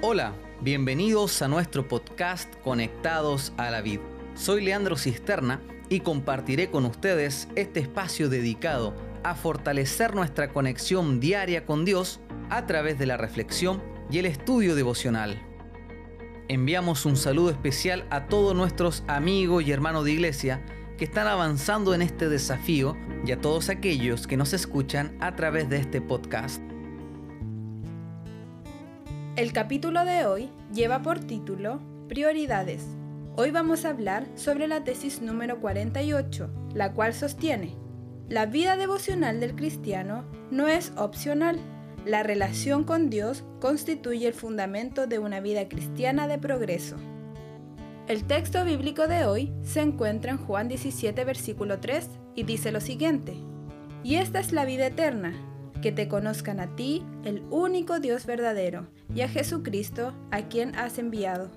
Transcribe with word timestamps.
Hola, 0.00 0.32
bienvenidos 0.60 1.42
a 1.42 1.48
nuestro 1.48 1.88
podcast 1.88 2.54
Conectados 2.62 3.52
a 3.56 3.68
la 3.68 3.80
Vid. 3.80 3.98
Soy 4.36 4.64
Leandro 4.64 4.96
Cisterna 4.96 5.60
y 5.88 6.00
compartiré 6.00 6.70
con 6.70 6.84
ustedes 6.84 7.48
este 7.56 7.80
espacio 7.80 8.28
dedicado 8.28 8.94
a 9.24 9.34
fortalecer 9.34 10.14
nuestra 10.14 10.50
conexión 10.52 11.18
diaria 11.18 11.66
con 11.66 11.84
Dios 11.84 12.20
a 12.48 12.64
través 12.66 12.96
de 13.00 13.06
la 13.06 13.16
reflexión 13.16 13.82
y 14.08 14.18
el 14.18 14.26
estudio 14.26 14.76
devocional. 14.76 15.42
Enviamos 16.46 17.04
un 17.04 17.16
saludo 17.16 17.50
especial 17.50 18.06
a 18.10 18.28
todos 18.28 18.54
nuestros 18.54 19.02
amigos 19.08 19.64
y 19.64 19.72
hermanos 19.72 20.04
de 20.04 20.12
iglesia 20.12 20.64
que 20.96 21.06
están 21.06 21.26
avanzando 21.26 21.92
en 21.92 22.02
este 22.02 22.28
desafío 22.28 22.96
y 23.26 23.32
a 23.32 23.40
todos 23.40 23.68
aquellos 23.68 24.28
que 24.28 24.36
nos 24.36 24.52
escuchan 24.52 25.16
a 25.18 25.34
través 25.34 25.68
de 25.68 25.78
este 25.78 26.00
podcast. 26.00 26.67
El 29.38 29.52
capítulo 29.52 30.04
de 30.04 30.26
hoy 30.26 30.50
lleva 30.74 31.00
por 31.00 31.20
título 31.20 31.80
Prioridades. 32.08 32.84
Hoy 33.36 33.52
vamos 33.52 33.84
a 33.84 33.90
hablar 33.90 34.26
sobre 34.34 34.66
la 34.66 34.82
tesis 34.82 35.22
número 35.22 35.60
48, 35.60 36.50
la 36.74 36.92
cual 36.92 37.14
sostiene, 37.14 37.76
la 38.28 38.46
vida 38.46 38.76
devocional 38.76 39.38
del 39.38 39.54
cristiano 39.54 40.24
no 40.50 40.66
es 40.66 40.92
opcional. 40.96 41.60
La 42.04 42.24
relación 42.24 42.82
con 42.82 43.10
Dios 43.10 43.44
constituye 43.60 44.26
el 44.26 44.34
fundamento 44.34 45.06
de 45.06 45.20
una 45.20 45.38
vida 45.38 45.68
cristiana 45.68 46.26
de 46.26 46.38
progreso. 46.38 46.96
El 48.08 48.24
texto 48.24 48.64
bíblico 48.64 49.06
de 49.06 49.24
hoy 49.24 49.52
se 49.62 49.82
encuentra 49.82 50.32
en 50.32 50.38
Juan 50.38 50.66
17, 50.66 51.24
versículo 51.24 51.78
3, 51.78 52.10
y 52.34 52.42
dice 52.42 52.72
lo 52.72 52.80
siguiente, 52.80 53.36
Y 54.02 54.16
esta 54.16 54.40
es 54.40 54.50
la 54.50 54.64
vida 54.64 54.88
eterna, 54.88 55.32
que 55.80 55.92
te 55.92 56.08
conozcan 56.08 56.58
a 56.58 56.74
ti, 56.74 57.04
el 57.24 57.44
único 57.50 58.00
Dios 58.00 58.26
verdadero, 58.26 58.88
y 59.14 59.22
a 59.22 59.28
Jesucristo, 59.28 60.12
a 60.30 60.42
quien 60.42 60.74
has 60.76 60.98
enviado. 60.98 61.50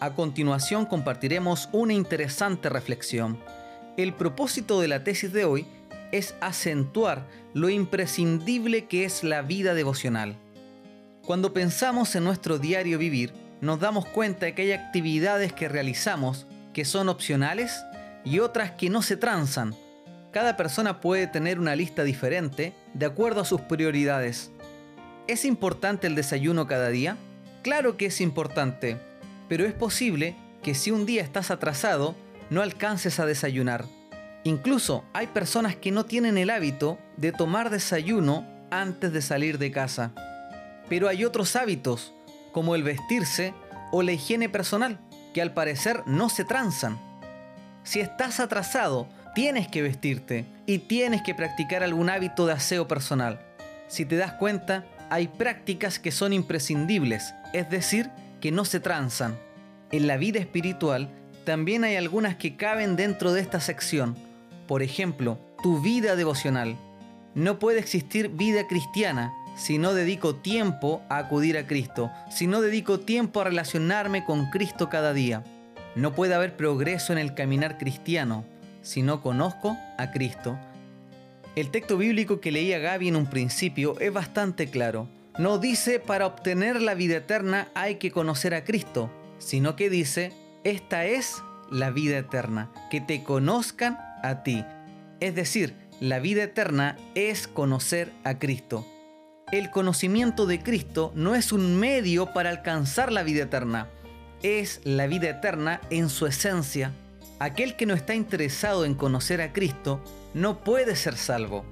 A 0.00 0.14
continuación 0.14 0.86
compartiremos 0.86 1.68
una 1.72 1.94
interesante 1.94 2.68
reflexión. 2.68 3.38
El 3.96 4.12
propósito 4.12 4.80
de 4.80 4.88
la 4.88 5.04
tesis 5.04 5.32
de 5.32 5.44
hoy 5.44 5.66
es 6.12 6.34
acentuar 6.40 7.26
lo 7.54 7.68
imprescindible 7.68 8.86
que 8.86 9.04
es 9.04 9.24
la 9.24 9.42
vida 9.42 9.74
devocional. 9.74 10.36
Cuando 11.24 11.54
pensamos 11.54 12.14
en 12.16 12.24
nuestro 12.24 12.58
diario 12.58 12.98
vivir, 12.98 13.32
nos 13.60 13.80
damos 13.80 14.04
cuenta 14.06 14.46
de 14.46 14.54
que 14.54 14.62
hay 14.62 14.72
actividades 14.72 15.52
que 15.52 15.68
realizamos 15.68 16.46
que 16.74 16.84
son 16.84 17.08
opcionales 17.08 17.82
y 18.24 18.40
otras 18.40 18.72
que 18.72 18.90
no 18.90 19.00
se 19.00 19.16
transan, 19.16 19.74
cada 20.32 20.56
persona 20.56 21.00
puede 21.00 21.28
tener 21.28 21.60
una 21.60 21.76
lista 21.76 22.02
diferente 22.02 22.74
de 22.94 23.06
acuerdo 23.06 23.40
a 23.40 23.44
sus 23.44 23.60
prioridades. 23.60 24.50
¿Es 25.26 25.44
importante 25.44 26.06
el 26.06 26.14
desayuno 26.14 26.66
cada 26.66 26.88
día? 26.88 27.16
Claro 27.62 27.96
que 27.96 28.06
es 28.06 28.20
importante, 28.20 28.98
pero 29.48 29.64
es 29.64 29.72
posible 29.72 30.36
que 30.62 30.74
si 30.74 30.90
un 30.90 31.06
día 31.06 31.22
estás 31.22 31.50
atrasado, 31.50 32.14
no 32.50 32.62
alcances 32.62 33.20
a 33.20 33.26
desayunar. 33.26 33.84
Incluso 34.44 35.04
hay 35.12 35.26
personas 35.28 35.76
que 35.76 35.90
no 35.90 36.04
tienen 36.04 36.36
el 36.38 36.50
hábito 36.50 36.98
de 37.16 37.32
tomar 37.32 37.70
desayuno 37.70 38.46
antes 38.70 39.12
de 39.12 39.22
salir 39.22 39.58
de 39.58 39.70
casa. 39.70 40.12
Pero 40.88 41.08
hay 41.08 41.24
otros 41.24 41.56
hábitos, 41.56 42.12
como 42.52 42.74
el 42.74 42.82
vestirse 42.82 43.54
o 43.90 44.02
la 44.02 44.12
higiene 44.12 44.48
personal, 44.48 45.00
que 45.32 45.40
al 45.40 45.54
parecer 45.54 46.02
no 46.06 46.28
se 46.28 46.44
transan. 46.44 46.98
Si 47.82 48.00
estás 48.00 48.40
atrasado 48.40 49.08
tienes 49.34 49.68
que 49.68 49.82
vestirte 49.82 50.46
y 50.66 50.78
tienes 50.78 51.22
que 51.22 51.34
practicar 51.34 51.82
algún 51.82 52.08
hábito 52.08 52.46
de 52.46 52.52
aseo 52.52 52.88
personal. 52.88 53.40
Si 53.88 54.06
te 54.06 54.16
das 54.16 54.32
cuenta, 54.32 54.84
hay 55.10 55.28
prácticas 55.28 55.98
que 55.98 56.12
son 56.12 56.32
imprescindibles, 56.32 57.34
es 57.52 57.68
decir, 57.68 58.10
que 58.40 58.52
no 58.52 58.64
se 58.64 58.80
transan. 58.80 59.36
En 59.90 60.06
la 60.06 60.16
vida 60.16 60.38
espiritual 60.38 61.10
también 61.44 61.84
hay 61.84 61.96
algunas 61.96 62.36
que 62.36 62.56
caben 62.56 62.96
dentro 62.96 63.32
de 63.32 63.40
esta 63.40 63.60
sección. 63.60 64.16
Por 64.66 64.82
ejemplo, 64.82 65.38
tu 65.62 65.82
vida 65.82 66.16
devocional. 66.16 66.76
No 67.34 67.58
puede 67.58 67.80
existir 67.80 68.28
vida 68.28 68.66
cristiana 68.66 69.32
si 69.56 69.78
no 69.78 69.94
dedico 69.94 70.36
tiempo 70.36 71.02
a 71.08 71.18
acudir 71.18 71.58
a 71.58 71.66
Cristo, 71.66 72.10
si 72.30 72.46
no 72.46 72.60
dedico 72.60 73.00
tiempo 73.00 73.40
a 73.40 73.44
relacionarme 73.44 74.24
con 74.24 74.50
Cristo 74.50 74.88
cada 74.88 75.12
día. 75.12 75.44
No 75.96 76.12
puede 76.14 76.34
haber 76.34 76.56
progreso 76.56 77.12
en 77.12 77.18
el 77.18 77.34
caminar 77.34 77.78
cristiano 77.78 78.44
si 78.84 79.02
no 79.02 79.20
conozco 79.22 79.76
a 79.98 80.12
Cristo. 80.12 80.56
El 81.56 81.70
texto 81.70 81.96
bíblico 81.96 82.40
que 82.40 82.52
leía 82.52 82.78
Gaby 82.78 83.08
en 83.08 83.16
un 83.16 83.26
principio 83.26 83.98
es 83.98 84.12
bastante 84.12 84.68
claro. 84.68 85.08
No 85.38 85.58
dice 85.58 85.98
para 85.98 86.26
obtener 86.26 86.80
la 86.80 86.94
vida 86.94 87.16
eterna 87.16 87.68
hay 87.74 87.96
que 87.96 88.12
conocer 88.12 88.54
a 88.54 88.64
Cristo, 88.64 89.10
sino 89.38 89.74
que 89.74 89.90
dice, 89.90 90.32
esta 90.62 91.06
es 91.06 91.42
la 91.70 91.90
vida 91.90 92.18
eterna, 92.18 92.70
que 92.90 93.00
te 93.00 93.24
conozcan 93.24 93.98
a 94.22 94.42
ti. 94.44 94.64
Es 95.20 95.34
decir, 95.34 95.74
la 96.00 96.18
vida 96.18 96.44
eterna 96.44 96.96
es 97.14 97.48
conocer 97.48 98.12
a 98.22 98.38
Cristo. 98.38 98.86
El 99.50 99.70
conocimiento 99.70 100.46
de 100.46 100.60
Cristo 100.60 101.12
no 101.14 101.34
es 101.34 101.52
un 101.52 101.78
medio 101.78 102.32
para 102.32 102.50
alcanzar 102.50 103.12
la 103.12 103.22
vida 103.22 103.44
eterna, 103.44 103.88
es 104.42 104.80
la 104.84 105.06
vida 105.06 105.30
eterna 105.30 105.80
en 105.90 106.08
su 106.10 106.26
esencia 106.26 106.92
aquel 107.38 107.76
que 107.76 107.86
no 107.86 107.94
está 107.94 108.14
interesado 108.14 108.84
en 108.84 108.94
conocer 108.94 109.40
a 109.40 109.52
Cristo 109.52 110.00
no 110.34 110.60
puede 110.60 110.96
ser 110.96 111.16
salvo. 111.16 111.64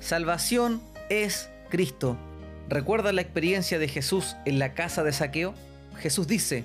Salvación 0.00 0.80
es 1.08 1.48
Cristo. 1.68 2.16
¿Recuerda 2.68 3.12
la 3.12 3.22
experiencia 3.22 3.78
de 3.78 3.88
Jesús 3.88 4.36
en 4.44 4.58
la 4.58 4.74
casa 4.74 5.02
de 5.02 5.12
saqueo? 5.12 5.54
Jesús 5.98 6.26
dice, 6.26 6.64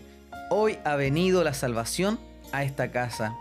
hoy 0.49 0.77
ha 0.85 0.95
venido 0.95 1.43
la 1.43 1.53
salvación 1.53 2.19
a 2.51 2.63
esta 2.63 2.91
casa. 2.91 3.35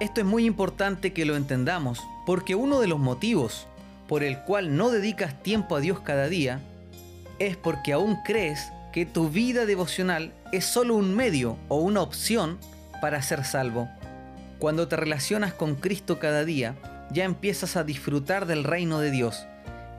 Esto 0.00 0.20
es 0.20 0.26
muy 0.26 0.44
importante 0.44 1.12
que 1.12 1.24
lo 1.24 1.36
entendamos, 1.36 2.02
porque 2.24 2.54
uno 2.54 2.80
de 2.80 2.86
los 2.86 2.98
motivos 2.98 3.66
por 4.08 4.22
el 4.22 4.38
cual 4.40 4.76
no 4.76 4.90
dedicas 4.90 5.42
tiempo 5.42 5.76
a 5.76 5.80
Dios 5.80 6.00
cada 6.00 6.28
día 6.28 6.60
es 7.38 7.56
porque 7.56 7.92
aún 7.92 8.16
crees 8.24 8.72
que 8.92 9.06
tu 9.06 9.28
vida 9.28 9.66
devocional 9.66 10.32
es 10.50 10.64
solo 10.64 10.94
un 10.94 11.14
medio 11.14 11.56
o 11.68 11.76
una 11.76 12.00
opción 12.00 12.58
para 13.00 13.22
ser 13.22 13.44
salvo. 13.44 13.88
Cuando 14.58 14.88
te 14.88 14.96
relacionas 14.96 15.54
con 15.54 15.76
Cristo 15.76 16.18
cada 16.18 16.44
día, 16.44 16.74
ya 17.12 17.24
empiezas 17.24 17.76
a 17.76 17.84
disfrutar 17.84 18.46
del 18.46 18.64
reino 18.64 18.98
de 18.98 19.12
Dios. 19.12 19.46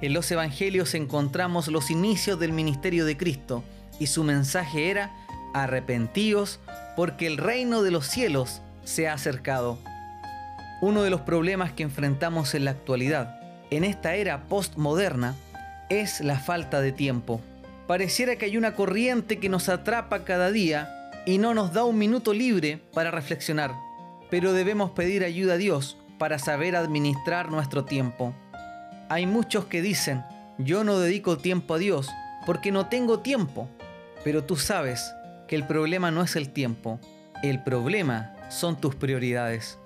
En 0.02 0.14
los 0.14 0.30
evangelios 0.32 0.96
encontramos 0.96 1.70
los 1.70 1.90
inicios 1.90 2.40
del 2.40 2.52
ministerio 2.52 3.06
de 3.06 3.16
Cristo 3.16 3.64
y 4.00 4.08
su 4.08 4.24
mensaje 4.24 4.90
era, 4.90 5.12
arrepentíos 5.54 6.60
porque 6.98 7.26
el 7.26 7.38
reino 7.38 7.84
de 7.84 7.92
los 7.92 8.06
cielos 8.06 8.62
se 8.84 9.08
ha 9.08 9.14
acercado. 9.14 9.78
Uno 10.82 11.04
de 11.04 11.10
los 11.10 11.22
problemas 11.22 11.72
que 11.72 11.84
enfrentamos 11.84 12.54
en 12.54 12.66
la 12.66 12.72
actualidad, 12.72 13.40
en 13.72 13.86
esta 13.86 14.16
era 14.16 14.44
postmoderna, 14.44 15.36
es 15.90 16.20
la 16.20 16.38
falta 16.38 16.82
de 16.82 16.92
tiempo. 16.92 17.40
Pareciera 17.88 18.36
que 18.36 18.46
hay 18.46 18.58
una 18.58 18.76
corriente 18.76 19.40
que 19.40 19.50
nos 19.50 19.70
atrapa 19.70 20.26
cada 20.26 20.52
día 20.52 21.12
y 21.26 21.38
no 21.38 21.54
nos 21.54 21.74
da 21.74 21.86
un 21.86 21.98
minuto 21.98 22.34
libre 22.34 22.82
para 22.94 23.10
reflexionar 23.10 23.89
pero 24.30 24.54
debemos 24.54 24.92
pedir 24.92 25.24
ayuda 25.24 25.54
a 25.54 25.58
Dios 25.58 25.98
para 26.18 26.40
saber 26.40 26.76
administrar 26.76 27.50
nuestro 27.50 27.86
tiempo. 27.86 28.34
Hay 29.10 29.26
muchos 29.26 29.66
que 29.66 29.82
dicen, 29.82 30.24
yo 30.58 30.84
no 30.84 31.00
dedico 31.00 31.38
tiempo 31.38 31.76
a 31.76 31.78
Dios 31.78 32.10
porque 32.46 32.72
no 32.72 32.88
tengo 32.88 33.20
tiempo, 33.20 33.68
pero 34.24 34.44
tú 34.44 34.56
sabes 34.56 35.14
que 35.48 35.56
el 35.56 35.66
problema 35.66 36.12
no 36.12 36.22
es 36.22 36.36
el 36.36 36.50
tiempo, 36.50 37.00
el 37.42 37.64
problema 37.64 38.36
son 38.50 38.80
tus 38.80 38.96
prioridades. 38.96 39.80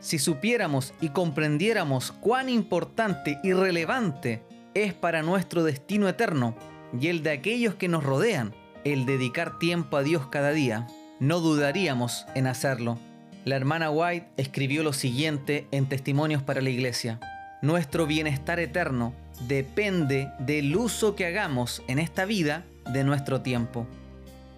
Si 0.00 0.18
supiéramos 0.18 0.94
y 1.00 1.10
comprendiéramos 1.10 2.12
cuán 2.12 2.48
importante 2.48 3.38
y 3.42 3.52
relevante 3.52 4.42
es 4.72 4.94
para 4.94 5.22
nuestro 5.22 5.62
destino 5.62 6.08
eterno 6.08 6.54
y 6.98 7.08
el 7.08 7.22
de 7.22 7.32
aquellos 7.32 7.74
que 7.74 7.88
nos 7.88 8.02
rodean, 8.02 8.54
el 8.84 9.04
dedicar 9.04 9.58
tiempo 9.58 9.98
a 9.98 10.02
Dios 10.02 10.28
cada 10.28 10.52
día, 10.52 10.86
no 11.18 11.40
dudaríamos 11.40 12.24
en 12.34 12.46
hacerlo. 12.46 12.98
La 13.46 13.56
hermana 13.56 13.90
White 13.90 14.26
escribió 14.36 14.82
lo 14.82 14.92
siguiente 14.92 15.66
en 15.70 15.88
Testimonios 15.88 16.42
para 16.42 16.60
la 16.60 16.68
Iglesia. 16.68 17.18
Nuestro 17.62 18.06
bienestar 18.06 18.60
eterno 18.60 19.14
depende 19.48 20.28
del 20.38 20.76
uso 20.76 21.16
que 21.16 21.24
hagamos 21.24 21.82
en 21.88 21.98
esta 21.98 22.26
vida 22.26 22.64
de 22.92 23.02
nuestro 23.02 23.40
tiempo. 23.40 23.86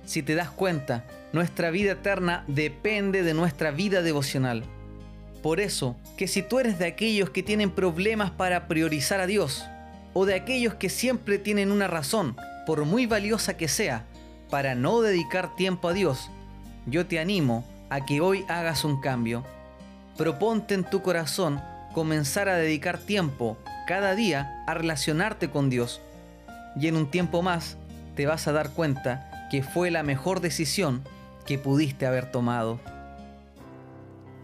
Si 0.04 0.24
te 0.24 0.34
das 0.34 0.50
cuenta, 0.50 1.04
nuestra 1.32 1.70
vida 1.70 1.92
eterna 1.92 2.42
depende 2.48 3.22
de 3.22 3.34
nuestra 3.34 3.70
vida 3.70 4.02
devocional. 4.02 4.64
Por 5.44 5.60
eso, 5.60 5.96
que 6.16 6.26
si 6.26 6.42
tú 6.42 6.58
eres 6.58 6.80
de 6.80 6.86
aquellos 6.86 7.30
que 7.30 7.44
tienen 7.44 7.70
problemas 7.70 8.32
para 8.32 8.66
priorizar 8.66 9.20
a 9.20 9.28
Dios, 9.28 9.64
o 10.12 10.26
de 10.26 10.34
aquellos 10.34 10.74
que 10.74 10.88
siempre 10.88 11.38
tienen 11.38 11.70
una 11.70 11.86
razón, 11.86 12.36
por 12.66 12.84
muy 12.84 13.06
valiosa 13.06 13.56
que 13.56 13.68
sea, 13.68 14.06
para 14.50 14.74
no 14.74 15.02
dedicar 15.02 15.54
tiempo 15.54 15.88
a 15.88 15.92
Dios, 15.92 16.30
yo 16.86 17.06
te 17.06 17.20
animo 17.20 17.64
a 17.92 18.06
que 18.06 18.22
hoy 18.22 18.46
hagas 18.48 18.86
un 18.86 19.02
cambio. 19.02 19.44
Proponte 20.16 20.72
en 20.72 20.82
tu 20.82 21.02
corazón 21.02 21.60
comenzar 21.92 22.48
a 22.48 22.56
dedicar 22.56 22.96
tiempo 22.96 23.58
cada 23.86 24.14
día 24.14 24.64
a 24.66 24.72
relacionarte 24.72 25.50
con 25.50 25.68
Dios. 25.68 26.00
y 26.74 26.88
en 26.88 26.96
un 26.96 27.10
tiempo 27.10 27.42
más 27.42 27.76
te 28.16 28.24
vas 28.24 28.48
a 28.48 28.52
dar 28.52 28.70
cuenta 28.70 29.48
que 29.50 29.62
fue 29.62 29.90
la 29.90 30.02
mejor 30.02 30.40
decisión 30.40 31.02
que 31.44 31.58
pudiste 31.58 32.06
haber 32.06 32.30
tomado. 32.30 32.80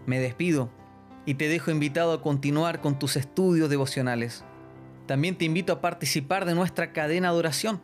Me 0.05 0.19
despido 0.19 0.69
y 1.25 1.33
te 1.33 1.47
dejo 1.47 1.71
invitado 1.71 2.13
a 2.13 2.21
continuar 2.21 2.81
con 2.81 2.99
tus 2.99 3.15
estudios 3.15 3.67
devocionales. 3.67 4.43
También 5.07 5.39
te 5.39 5.45
invito 5.45 5.73
a 5.73 5.81
participar 5.81 6.45
de 6.45 6.53
nuestra 6.53 6.93
cadena 6.93 7.31
de 7.31 7.39
oración 7.39 7.81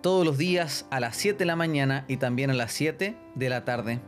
todos 0.00 0.24
los 0.24 0.38
días 0.38 0.86
a 0.90 1.00
las 1.00 1.16
7 1.16 1.40
de 1.40 1.46
la 1.46 1.56
mañana 1.56 2.04
y 2.06 2.18
también 2.18 2.50
a 2.50 2.54
las 2.54 2.72
7 2.72 3.16
de 3.34 3.48
la 3.48 3.64
tarde. 3.64 4.00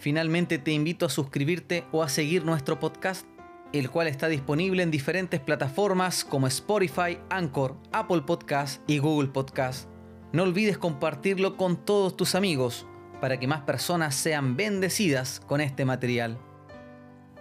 Finalmente 0.00 0.56
te 0.56 0.72
invito 0.72 1.04
a 1.04 1.10
suscribirte 1.10 1.84
o 1.92 2.02
a 2.02 2.08
seguir 2.08 2.46
nuestro 2.46 2.80
podcast, 2.80 3.26
el 3.74 3.90
cual 3.90 4.08
está 4.08 4.28
disponible 4.28 4.82
en 4.82 4.90
diferentes 4.90 5.40
plataformas 5.40 6.24
como 6.24 6.46
Spotify, 6.46 7.18
Anchor, 7.28 7.76
Apple 7.92 8.22
Podcast 8.22 8.80
y 8.88 8.96
Google 8.96 9.28
Podcast. 9.28 9.90
No 10.32 10.44
olvides 10.44 10.78
compartirlo 10.78 11.58
con 11.58 11.84
todos 11.84 12.16
tus 12.16 12.34
amigos 12.34 12.86
para 13.20 13.38
que 13.38 13.46
más 13.46 13.60
personas 13.60 14.14
sean 14.14 14.56
bendecidas 14.56 15.38
con 15.46 15.60
este 15.60 15.84
material. 15.84 16.38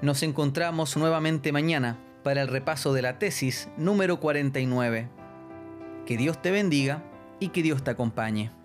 Nos 0.02 0.22
encontramos 0.22 0.98
nuevamente 0.98 1.54
mañana 1.54 1.98
para 2.26 2.42
el 2.42 2.50
repaso 2.50 2.92
de 2.92 3.04
la 3.04 3.20
tesis 3.20 3.70
número 3.78 4.20
49. 4.20 5.08
Que 6.06 6.18
Dios 6.18 6.42
te 6.42 6.52
bendiga 6.52 7.06
y 7.40 7.50
que 7.50 7.64
Dios 7.64 7.86
te 7.86 7.92
acompañe. 7.92 8.59